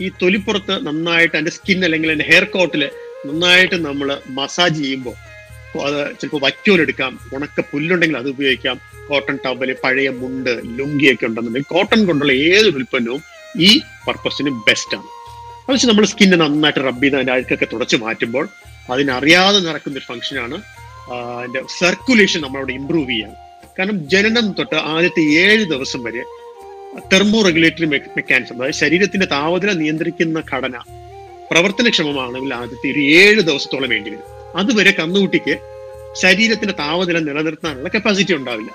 ഈ 0.03 0.09
തൊലിപ്പുറത്ത് 0.23 0.87
നന്നായിട്ട് 0.87 1.37
എന്റെ 1.37 1.51
സ്കിൻ 1.51 1.85
അല്ലെങ്കിൽ 1.85 2.13
എന്റെ 2.13 2.25
ഹെയർ 2.25 2.45
കോട്ടിൽ 2.45 2.91
നന്നായിട്ട് 3.27 3.75
നമ്മൾ 3.87 4.21
മസാജ് 4.29 4.81
ചെയ്യുമ്പോൾ 4.83 5.17
അത് 5.85 6.17
ചിലപ്പോൾ 6.21 6.41
വൈക്കോൽ 6.41 6.81
എടുക്കാം. 6.81 7.21
ഉണക്ക 7.35 7.61
പുല്ലുണ്ടെങ്കിൽ 7.61 8.17
അത് 8.19 8.29
ഉപയോഗിക്കാം. 8.29 8.77
കോട്ടൺ 9.09 9.39
ടവൽ 9.45 9.77
പഴയ 9.85 10.09
മുണ്ട് 10.11 10.51
ലുങ്കിയൊക്കെ 10.51 11.27
ഉണ്ടെന്നുണ്ടെങ്കിൽ 11.27 11.69
കോട്ടൺ 11.69 12.07
കൊണ്ടുള്ള 12.07 12.33
ഏതൊരു 12.33 12.77
ഉൽപ്പന്നവും 12.77 13.23
ഈ 13.57 13.81
പർപ്പസിന് 14.07 14.51
ബെസ്റ്റാണ് 14.51 15.09
അത് 15.65 15.75
വെച്ച് 15.75 15.87
നമ്മൾ 15.87 16.05
സ്കിന്നെ 16.05 16.37
നന്നായിട്ട് 16.37 16.81
റബ്ബ് 16.81 17.03
ചെയ്ത് 17.05 17.17
അതിന്റെ 17.17 17.33
അഴുക്കൊക്കെ 17.33 17.65
തുടച്ച് 17.73 17.97
മാറ്റുമ്പോൾ 17.97 18.49
അതിനറിയാതെ 18.91 19.59
നടക്കുന്ന 19.61 19.99
ഒരു 19.99 20.05
ഫംഗ്ഷനാണ് 20.05 20.57
അതിന്റെ 21.37 21.63
സർക്കുലേഷൻ 21.79 22.41
നമ്മളവിടെ 22.41 22.73
ഇമ്പ്രൂവ് 22.73 23.11
ചെയ്യാം 23.11 23.33
കാരണം 23.79 24.09
ജനനം 24.09 24.53
തൊട്ട് 24.53 24.75
ആദ്യത്തെ 24.75 25.21
ഏഴ് 25.21 25.65
ദിവസം 25.65 26.03
വരെ 26.03 26.23
തെർമോ 27.13 27.43
റെഗുലേറ്ററി 27.43 27.87
മെക്കാനിസം 27.87 28.57
അതായത് 28.57 28.75
ശരീരത്തിന്റെ 28.75 29.27
താപനില 29.27 29.73
നിയന്ത്രിക്കുന്ന 29.73 30.43
ഘടന 30.55 30.77
പ്രവർത്തനക്ഷമമാണെങ്കിൽ 31.51 32.53
ആദ്യത്തെ 32.61 32.89
ഒരു 32.95 33.03
ഏഴ് 33.21 33.41
ദിവസത്തോളം 33.49 33.91
വേണ്ടി 33.95 34.11
വരും. 34.11 34.27
അതുവരെ 34.61 34.93
കന്നുകുട്ടിക്ക് 35.01 35.55
ശരീരത്തിന്റെ 36.23 36.75
താപനില 36.83 37.19
നിലനിർത്താനുള്ള 37.19 37.89
കപ്പാസിറ്റി 37.95 38.35
ഉണ്ടാവില്ല. 38.41 38.71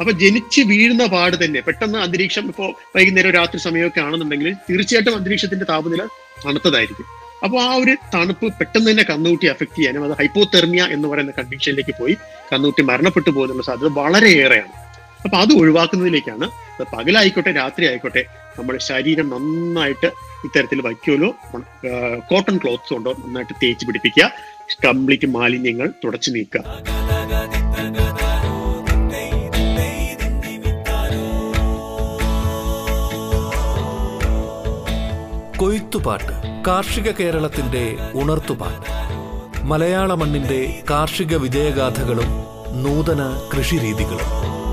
അപ്പൊ 0.00 0.12
ജനിച്ച് 0.22 0.60
വീഴുന്ന 0.70 1.04
പാട് 1.14 1.36
തന്നെ 1.44 1.60
പെട്ടെന്ന് 1.66 1.98
അന്തരീക്ഷം 2.04 2.46
ഇപ്പോൾ 2.52 2.70
വൈകുന്നേരം 2.96 3.32
രാത്രി 3.38 3.58
സമയമൊക്കെ 3.66 4.00
ആണെന്നുണ്ടെങ്കിൽ 4.06 4.48
തീർച്ചയായിട്ടും 4.68 5.14
അന്തരീക്ഷത്തിന്റെ 5.18 5.66
താപനില 5.72 6.02
തണുത്തതായിരിക്കും. 6.46 7.06
അപ്പോൾ 7.44 7.58
ആ 7.66 7.70
ഒരു 7.82 7.94
തണുപ്പ് 8.14 8.46
പെട്ടെന്ന് 8.58 8.88
തന്നെ 8.90 9.04
കന്നുകുട്ടി 9.10 9.46
അഫക്ട് 9.52 9.76
ചെയ്യാനും 9.76 10.04
അത് 10.06 10.14
ഹൈപ്പോതെർമിയ 10.20 10.82
എന്ന് 10.94 11.06
പറയുന്ന 11.08 11.32
കണ്ടീഷനിലേക്ക് 11.38 11.94
പോയി 12.00 12.14
കന്നുകുട്ടി 12.52 12.82
മരണപ്പെട്ടു 12.90 13.30
പോകുന്നുള്ള 13.30 13.64
സാധ്യത 13.68 13.90
വളരെയേറെയാണ്. 14.00 14.72
അപ്പൊ 15.24 15.36
അത് 15.44 15.52
ഒഴിവാക്കുന്നതിലേക്കാണ് 15.60 16.46
പകലായിക്കോട്ടെ 16.92 17.52
രാത്രി 17.60 17.84
ആയിക്കോട്ടെ 17.90 18.22
നമ്മുടെ 18.58 18.78
ശരീരം 18.90 19.28
നന്നായിട്ട് 19.34 20.08
ഇത്തരത്തിൽ 20.44 20.80
വൈക്കോലോ 20.80 21.30
കോട്ടൺ 22.30 22.56
ക്ലോത്ത്സ് 22.56 22.94
കൊണ്ടോ 22.94 23.12
നന്നായിട്ട് 23.12 23.52
തേച്ച് 23.62 23.86
പിടിപ്പിക്കുക. 23.86 24.30
കംപ്ലീറ്റ് 24.84 25.26
മാലിന്യങ്ങൾ 25.26 25.92
തുടച്ചു 26.04 26.30
നീക്കുക. 26.30 26.60
കൊയ്ത്തുപാട്ട് 35.56 36.64
കാർഷിക 36.66 37.10
കേരളത്തിന്റെ 37.10 37.96
ഉണർത്തുപാട്ട്. 38.14 38.90
മലയാള 39.64 40.14
മണ്ണിന്റെ 40.14 40.82
കാർഷിക 40.90 41.36
വിജയഗാഥകളും 41.36 42.30
നൂതന 42.82 43.48
കൃഷിരീതികളും. 43.54 44.63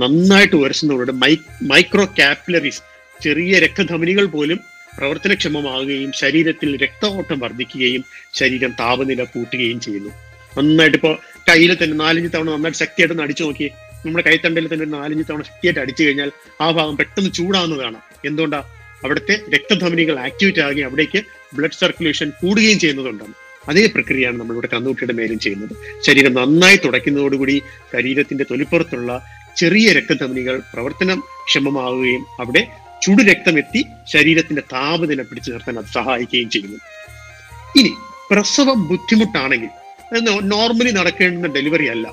നന്നായിട്ട് 0.00 1.12
മൈ 1.22 1.36
മൈക്രോ 1.62 2.04
കാപ്പിലറീസ് 2.18 2.82
ചെറിയ 3.22 3.58
രക്തധമനികൾ 3.58 4.26
പോലും 4.26 4.58
പ്രവർത്തനക്ഷമമാകുകയും 4.98 6.12
ശരീരത്തിൽ 6.12 6.70
രക്തഓട്ടം 6.82 7.38
വർദ്ധിക്കുകയും 7.38 8.04
ശരീരം 8.34 8.70
താപനില 8.80 9.24
കൂട്ടുകയും 9.24 9.80
ചെയ്യുന്നു. 9.80 10.10
നന്നായിട്ട് 10.58 10.96
ഇപ്പോ 10.96 11.12
കയ്യിൽ 11.48 11.76
തന്നെ 11.82 11.96
നാലഞ്ച് 12.04 12.30
തവണ 12.34 12.50
നന്നായിട്ട് 12.50 12.78
ശക്തിയായിട്ട് 12.78 13.22
അടിച്ചു 13.22 13.44
നോക്കി 13.44 13.68
നമ്മുടെ 14.06 14.24
കൈത്തണ്ടയിൽ 14.28 14.66
തന്നെ 14.72 14.86
നാലഞ്ച് 14.98 15.24
തവണ 15.30 15.42
ശക്തിയായിട്ട് 15.42 15.80
അടിച്ചു 15.80 16.02
കഴിഞ്ഞാൽ 16.04 16.30
ആ 16.60 16.70
ഭാഗം 16.70 16.96
പെട്ടെന്ന് 16.96 17.30
ചൂടാവുന്നതാണ് 17.32 17.98
എന്തുകൊണ്ടാണ് 18.24 18.66
അവിടുത്തെ 19.04 19.34
രക്തധമനികൾ 19.54 20.18
ആക്ടിവേറ്റ് 20.18 20.60
ആകുകയും 20.60 20.86
അവിടേക്ക് 20.86 21.20
ബ്ലഡ് 21.56 21.78
സർക്കുലേഷൻ 21.80 22.30
കൂടുകയും 22.40 22.78
ചെയ്യുന്നതുകൊണ്ടാണ്. 22.78 23.34
അതേ 23.68 23.86
പ്രക്രിയയാണ് 23.86 24.40
നമ്മളിവിടെ 24.40 24.68
കന്നുകുട്ടിയുടെ 24.72 25.12
മേലും 25.12 25.38
ചെയ്യുന്നത്. 25.38 25.74
ശരീരം 26.06 26.32
നന്നായി 26.34 26.76
തുടയ്ക്കുന്നതോടുകൂടി 26.76 27.62
ശരീരത്തിന്റെ 27.92 28.44
തൊലിപ്പുറത്തുള്ള 28.50 29.12
ചെറിയ 29.58 29.92
രക്തധമനികൾ 29.92 30.62
പ്രവർത്തനം 30.72 31.24
ക്ഷമമാവുകയും 31.46 32.26
അവിടെ 32.40 32.66
ചുടുരക്തം 33.02 33.58
എത്തി 33.58 33.86
ശരീരത്തിന്റെ 34.12 34.62
താപനില 34.72 35.22
പിടിച്ചു 35.22 35.50
നിർത്താൻ 35.50 35.78
അത് 35.78 35.84
സഹായിക്കുകയും 35.84 36.50
ചെയ്യുന്നു. 36.50 36.78
ഇനി 37.78 37.94
പ്രസവം 38.30 38.88
ബുദ്ധിമുട്ടാണെങ്കിൽ 38.88 39.68
നോർമലി 40.42 40.90
നടക്കേണ്ടുന്ന 40.90 41.54
ഡെലിവറി 41.54 41.86
അല്ല. 41.86 42.12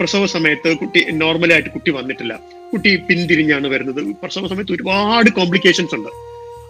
പ്രസവ 0.00 0.26
സമയത്ത് 0.26 0.76
കുട്ടി 0.76 1.04
നോർമലായിട്ട് 1.10 1.68
കുട്ടി 1.68 1.90
വന്നിട്ടില്ല. 1.90 2.38
കുട്ടി 2.72 2.96
പിന്തിരിഞ്ഞാണ് 2.96 3.66
വരുന്നത്. 3.68 4.16
പ്രസവ 4.22 4.48
സമയത്ത് 4.48 4.72
ഒരുപാട് 4.72 5.30
കോംപ്ലിക്കേഷൻസ് 5.30 5.94
ഉണ്ട്. 5.94 6.08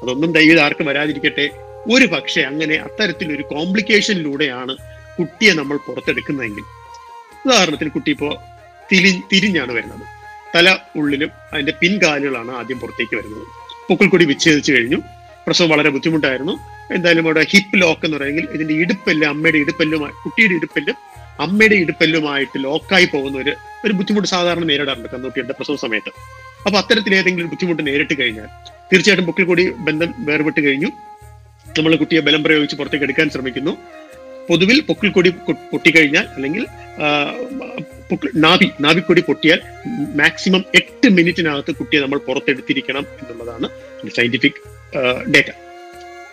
അതൊന്നും 0.03 0.33
ദൈവം 0.33 0.63
ആർക്കും 0.65 0.87
വരാതിരിക്കട്ടെ. 0.87 1.51
ഒരു 1.93 2.07
പക്ഷേ 2.07 2.43
അങ്ങനെ 2.43 2.75
അത്തരത്തിലൊരു 2.75 3.43
കോംപ്ലിക്കേഷനിലൂടെയാണ് 3.43 4.77
കുട്ടിയെ 5.19 5.53
നമ്മൾ 5.53 5.77
പുറത്തെടുക്കുന്നതെങ്കിൽ. 5.77 6.63
ഉദാഹരണത്തിന് 7.47 7.91
കുട്ടി 7.91 8.11
ഇപ്പോ 8.11 8.43
തിരി 8.93 9.21
തിരിഞ്ഞാണ് 9.33 9.73
വരുന്നത്. 9.73 10.14
തല 10.55 10.77
ഉള്ളിലും 10.97 11.31
അതിന്റെ 11.53 11.73
പിൻകാലുകളാണ് 11.81 12.51
ആദ്യം 12.51 12.79
പുറത്തേക്ക് 12.79 13.17
വരുന്നത്. 13.17 13.47
പൊക്കിൾക്കൊടി 13.89 14.25
വിച്ഛേദിച്ചു 14.25 14.73
കഴിഞ്ഞു. 14.73 14.99
പ്രസവം 15.47 15.69
വളരെ 15.69 15.91
ബുദ്ധിമുട്ടായിരുന്നു. 15.91 16.55
എന്തായാലും 16.95 17.25
അവിടെ 17.25 17.47
ഹിപ്പ് 17.51 17.83
ലോക്ക് 17.83 18.05
എന്ന് 18.05 18.17
പറയുമെങ്കിൽ 18.17 18.47
ഇതിന്റെ 18.53 18.75
ഇടുപ്പെല്ല് 18.75 19.27
അമ്മയുടെ 19.27 19.59
ഇടുപ്പെല്ലുമായി 19.59 20.13
കുട്ടിയുടെ 20.25 20.55
ഇടുപ്പെല്ലും 20.55 20.97
അമ്മയുടെ 21.41 21.75
ഇടുപ്പെല്ലുമായിട്ട് 21.75 22.65
ലോക്കായി 22.65 23.05
പോകുന്ന 23.05 23.39
ഒരു 23.39 23.53
ഒരു 23.85 23.93
ബുദ്ധിമുട്ട് 23.93 24.29
സാധാരണ 24.29 24.65
നേരിടാറുണ്ട് 24.65 25.09
കന്നുകുട്ടിയുടെ 25.09 25.53
പ്രസവ 25.53 25.77
സമയത്ത്. 25.77 26.11
അപ്പൊ 26.67 26.79
അത്തരത്തിൽ 26.79 27.15
ഏതെങ്കിലും 27.15 27.49
ബുദ്ധിമുട്ട് 27.49 27.87
നേരിട്ട് 27.87 28.15
കഴിഞ്ഞാൽ 28.21 28.49
തീർച്ചയായിട്ടും 28.93 29.27
പൊക്കിൾക്കൊടി 29.27 29.71
ബന്ധം 29.71 30.15
വേർപെട്ട് 30.19 30.61
കഴിഞ്ഞു. 30.67 30.91
നമ്മൾ 31.79 31.97
കുട്ടിയെ 31.97 32.21
ബലം 32.21 32.45
പ്രയോഗിച്ച് 32.45 32.77
പുറത്തേക്ക് 32.77 33.05
എടുക്കാൻ 33.05 33.31
ശ്രമിക്കുന്നു. 33.31 33.77
പൊതുവിൽ 34.49 34.81
പൊക്കിൽ 34.81 35.11
കൂടി 35.11 35.31
പൊട്ടിക്കഴിഞ്ഞാൽ 35.73 36.27
അല്ലെങ്കിൽ 36.37 36.67
നാഭി 38.45 38.67
നാഭിക്കൊടി 38.81 39.21
പൊട്ടിയാൽ 39.21 39.61
മാക്സിമം 40.21 40.63
എട്ട് 40.75 41.09
മിനിറ്റിനകത്ത് 41.09 41.73
കുട്ടിയെ 41.75 42.01
നമ്മൾ 42.03 42.19
പുറത്തെടുത്തിരിക്കണം 42.29 43.05
എന്നുള്ളതാണ് 43.21 43.69
സയന്റിഫിക് 44.17 44.61
ഡേറ്റ 45.35 45.51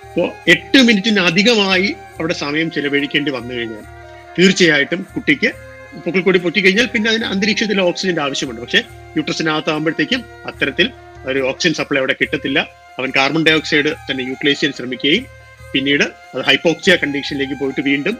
അപ്പോൾ 0.07 0.27
എട്ട് 0.53 0.79
മിനിറ്റിന് 0.87 1.21
അധികമായി 1.29 1.89
അവിടെ 2.19 2.33
സമയം 2.33 2.71
ചെലവഴിക്കേണ്ടി 2.71 3.31
വന്നു 3.31 3.53
കഴിഞ്ഞാൽ 3.53 3.85
തീർച്ചയായിട്ടും 4.37 5.05
കുട്ടിക്ക് 5.15 5.49
പൊക്കിൾക്കൊടി 6.03 6.39
പൊട്ടിക്കഴിഞ്ഞാൽ 6.39 6.85
പിന്നെ 6.85 7.07
അതിന് 7.11 7.25
അന്തരീക്ഷത്തിൽ 7.25 7.81
ഓക്സിജന്റെ 7.81 8.21
ആവശ്യമുണ്ട്. 8.21 8.61
പക്ഷെ 8.61 8.81
യൂട്രസിനകത്താകുമ്പോഴത്തേക്കും 9.17 10.21
അത്തരത്തിൽ 10.49 10.91
ഒരു 11.25 11.39
ഓക്സിജൻ 11.39 11.73
സപ്ലൈ 11.79 11.99
അവിടെ 11.99 12.15
കിട്ടത്തില്ല. 12.21 12.59
അവൻ 12.99 13.09
കാർബൺ 13.17 13.41
ഡൈ 13.47 13.53
ഓക്സൈഡ് 13.59 13.91
തന്നെ 14.09 14.23
യൂട്ടിലൈസ് 14.29 14.59
ചെയ്യാൻ 14.59 14.75
ശ്രമിക്കുകയും 14.77 15.25
പിന്നീട് 15.73 16.03
അത് 16.03 16.41
ഹൈപ്പോക്സിയ 16.49 16.95
കണ്ടീഷനിലേക്ക് 17.03 17.53
പോയിട്ട് 17.53 17.81
വീണ്ടും 17.81 18.17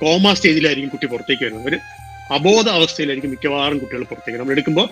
കോമ 0.00 0.32
സ്റ്റേജിലായിരിക്കും 0.38 0.90
കുട്ടി 0.90 1.06
പുറത്തേക്ക് 1.06 1.44
വരുന്നത്. 1.44 1.68
ഒരു 1.68 1.78
അബോധ 2.30 2.68
അവസ്ഥയിലായിരിക്കും 2.68 3.30
മിക്കവാറും 3.30 3.78
കുട്ടികൾ 3.78 4.02
പുറത്തേക്ക്. 4.02 4.40
നമ്മൾ 4.40 4.52
എടുക്കുമ്പോൾ 4.52 4.88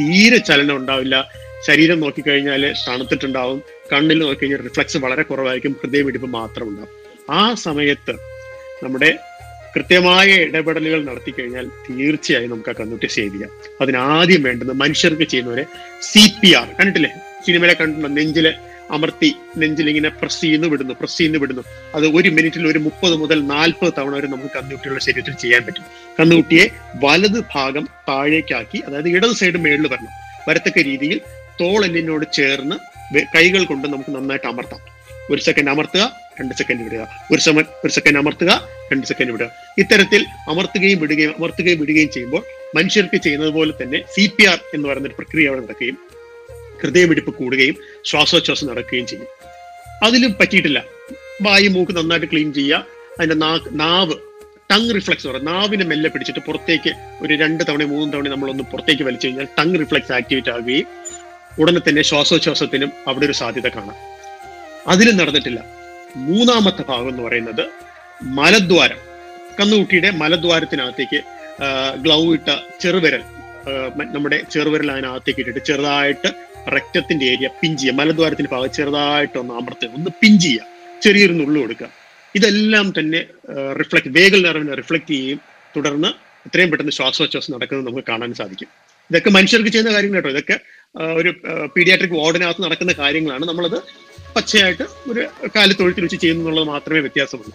തീരെ 0.00 0.36
ചലനം 0.36 0.76
ഉണ്ടാവില്ല. 0.76 1.30
ശരീരം 1.66 2.00
നോക്കിക്കഴിഞ്ഞാൽ 2.00 2.74
തണുത്തിട്ടുണ്ടാവും. 2.88 3.62
കണ്ണിൽ 3.92 4.18
നോക്കിക്കഴിഞ്ഞാൽ 4.18 4.62
റിഫ്ലക്സ് 4.62 4.96
വളരെ 4.96 5.22
കുറവായിരിക്കും. 5.22 5.76
ഹൃദയമിടിപ്പ് 5.82 6.28
മാത്രം 6.28 6.68
ഉണ്ടാവും. 6.68 6.88
ആ 7.30 7.54
സമയത്ത് 7.54 8.12
നമ്മുടെ 8.82 9.18
കൃത്യമായ 9.76 10.26
ഇടപെടലുകൾ 10.26 11.04
നടത്തി 11.04 11.30
കഴിഞ്ഞാൽ 11.30 11.68
തീർച്ചയായും 11.68 12.50
നമുക്ക് 12.50 12.70
ആ 12.70 12.72
കണ്ണുട്ടി 12.80 13.06
സേവ് 13.06 13.34
ചെയ്യാം. 13.34 13.50
അതിനാദ്യം 13.80 14.42
വേണ്ടത് 14.42 14.72
മനുഷ്യർക്ക് 14.72 15.22
ചെയ്യുന്നവരെ 15.22 15.64
സി 16.00 16.32
പി 16.42 16.54
ആർ 16.54 16.66
കണ്ടിട്ടില്ലേ? 16.66 17.10
സിനിമയിലെ 17.46 17.76
കണ്ടിട്ടുണ്ടോ? 17.80 18.22
നെഞ്ചിൽ 18.22 18.54
അമർത്തി 18.96 19.30
നെഞ്ചിലിങ്ങനെ 19.60 20.10
പ്രസ് 20.20 20.40
ചെയ്യുന്നു 20.40 20.68
വിടുന്നു 20.68 20.94
പ്രസ് 21.00 21.18
ചെയ്യുന്നു 21.18 21.38
വിടുന്നു. 21.38 21.62
അത് 21.94 22.06
ഒരു 22.16 22.28
മിനിറ്റിൽ 22.28 22.66
ഒരു 22.72 22.78
മുപ്പത് 22.78 23.16
മുതൽ 23.22 23.40
നാൽപ്പത് 23.46 23.92
തവണ 23.98 24.12
വരെ 24.14 24.26
നമുക്ക് 24.26 24.50
കന്നുകുട്ടികളുടെ 24.56 25.00
ശരീരത്തിൽ 25.00 25.34
ചെയ്യാൻ 25.42 25.62
പറ്റും. 25.66 25.84
കന്നുകുട്ടിയെ 26.20 26.66
വലത് 27.04 27.40
ഭാഗം 27.54 27.88
താഴേക്കാക്കി 28.08 28.78
അതായത് 28.86 29.08
ഇടത് 29.08 29.34
സൈഡ് 29.40 29.60
മേളിൽ 29.66 29.88
വരണം. 29.92 30.14
വരത്തക്ക 30.48 30.82
രീതിയിൽ 30.90 31.20
തോളെല്ലിനോട് 31.60 32.24
ചേർന്ന് 32.32 32.76
കൈകൾ 33.36 33.64
കൊണ്ട് 33.64 33.88
നമുക്ക് 33.88 34.10
നന്നായിട്ട് 34.16 34.46
അമർത്താം. 34.46 34.80
ഒരു 35.32 35.40
സെക്കൻഡ് 35.40 35.70
അമർത്തുക 35.70 36.04
രണ്ട് 36.40 36.54
സെക്കൻഡ് 36.54 36.82
വിടുക. 36.84 37.02
ഒരു 37.32 37.40
സമ 37.40 37.60
ഒരു 37.84 37.92
സെക്കൻഡ് 37.92 38.18
അമർത്തുക 38.18 38.52
രണ്ട് 38.92 39.06
സെക്കൻഡ് 39.06 39.32
വിടുക. 39.32 39.48
ഇത്തരത്തിൽ 39.78 40.22
അമർത്തുകയും 40.48 41.00
വിടുകയും 41.00 41.34
അമർത്തുകയും 41.38 41.78
വിടുകയും 41.80 42.10
ചെയ്യുമ്പോൾ 42.14 42.42
മനുഷ്യർക്ക് 42.76 43.16
ചെയ്യുന്നത് 43.16 43.50
പോലെ 43.50 43.72
തന്നെ 43.82 43.98
സി 44.14 44.24
പി 44.26 44.44
ആർ 44.44 44.58
എന്ന് 44.74 44.88
പറയുന്ന 44.88 45.08
ഒരു 45.08 45.14
പ്രക്രിയ 45.18 45.48
അവിടെ 45.48 45.60
നടക്കുകയും 45.60 45.98
ഹൃദയമിടിപ്പ് 46.82 47.34
കൂടുകയും 47.34 47.76
ശ്വാസോച്ഛ്വാസം 48.04 48.66
നടക്കുകയും 48.66 49.06
ചെയ്യും. 49.06 49.28
അതിലും 50.02 50.36
പറ്റിയിട്ടില്ല. 50.40 50.84
വായു 51.42 51.68
മൂക്ക് 51.68 51.92
നന്നായിട്ട് 51.92 52.26
ക്ലീൻ 52.32 52.52
ചെയ്യുക. 52.52 52.86
അതിന്റെ 53.18 53.34
നാക്ക് 53.34 53.64
നാവ് 53.70 54.14
ടങ് 54.70 54.94
റിഫ്ലക്സ് 54.94 55.26
പറയും. 55.26 55.44
നാവിനെ 55.44 55.84
മെല്ലെ 55.84 56.10
പിടിച്ചിട്ട് 56.10 56.40
പുറത്തേക്ക് 56.40 56.90
ഒരു 57.22 57.34
രണ്ട് 57.34 57.64
തവണ 57.68 57.84
മൂന്ന് 57.84 58.12
തവണ 58.12 58.28
നമ്മളൊന്ന് 58.28 58.64
പുറത്തേക്ക് 58.64 59.02
വലിച്ചു 59.02 59.26
കഴിഞ്ഞാൽ 59.26 59.44
ടങ് 59.58 59.80
റിഫ്ലക്സ് 59.80 60.12
ആക്ടിവേറ്റ് 60.12 60.50
ആകുകയും 60.50 60.86
ഉടനെ 61.58 61.80
തന്നെ 61.88 62.02
ശ്വാസോച്ഛ്വാസത്തിനും 62.02 62.92
അവിടെ 63.06 63.26
ഒരു 63.26 63.32
സാധ്യത 63.32 63.68
കാണാം. 63.68 63.96
അതിലും 64.86 65.16
നടന്നിട്ടില്ല. 65.16 65.64
മൂന്നാമത്തെ 66.16 66.82
ഭാഗം 66.82 67.08
എന്ന് 67.08 67.22
പറയുന്നത് 67.22 67.70
മലദ്വാരം. 68.22 68.96
കന്നുകുട്ടിയുടെ 69.60 70.10
മലദ്വാരത്തിനകത്തേക്ക് 70.10 71.22
ഗ്ലൗ 71.96 72.32
ഇട്ട 72.32 72.56
ചെറുവിരൽ 72.80 73.22
നമ്മുടെ 73.98 74.40
ചെറുവിരൽ 74.50 74.92
അതിനകത്തേക്ക് 74.92 75.40
ഇട്ടിട്ട് 75.40 75.64
ചെറുതായിട്ട് 75.64 76.49
രക്തത്തിന്റെ 76.76 77.26
ഏരിയ 77.26 77.48
പിഞ്ച് 77.60 77.80
ചെയ്യുക. 77.82 77.96
മലദ്വാരത്തിന്റെ 77.96 78.50
ഭാഗം 78.54 78.72
ചെറുതായിട്ടൊന്ന് 78.72 79.54
അമർത്തുക. 79.54 79.88
ഒന്ന് 79.88 80.10
പിഞ്ച് 80.22 80.44
ചെയ്യുക. 80.46 80.66
ചെറിയൊരു 81.02 81.32
നുള്ളു 81.32 81.60
കൊടുക്കുക. 81.60 81.88
ഇതെല്ലാം 82.34 82.92
തന്നെ 82.98 83.26
റിഫ്ലക്ട് 83.80 84.08
വേഗൽ 84.08 84.46
നെർവിനെ 84.46 84.74
റിഫ്ലക്ട് 84.74 85.10
ചെയ്യുകയും 85.10 85.40
തുടർന്ന് 85.76 86.08
എത്രയും 86.46 86.70
പെട്ടെന്ന് 86.70 86.92
ശ്വാസോച്ഛ്വാസം 86.92 87.52
നടക്കുന്നത് 87.54 87.86
നമുക്ക് 87.86 88.06
കാണാൻ 88.08 88.34
സാധിക്കും. 88.34 88.68
ഇതൊക്കെ 89.10 89.30
മനുഷ്യർക്ക് 89.30 89.68
ചെയ്യുന്ന 89.68 89.92
കാര്യങ്ങൾ 89.92 90.16
കേട്ടോ. 90.16 90.30
ഇതൊക്കെ 90.30 90.60
ഒരു 91.20 91.30
പീഡിയാട്രിക് 91.76 92.12
വാർഡിനകത്ത് 92.12 92.62
നടക്കുന്ന 92.62 92.92
കാര്യങ്ങളാണ്. 92.92 93.44
നമ്മളത് 93.46 93.78
പച്ചയായിട്ട് 94.36 94.82
ഒരു 94.82 95.26
കാലത്തൊഴുത്തിൽ 95.56 96.02
വെച്ച് 96.02 96.16
ചെയ്യുന്നുള്ളത് 96.16 96.64
മാത്രമേ 96.64 97.00
വ്യത്യാസമുള്ളൂ. 97.00 97.54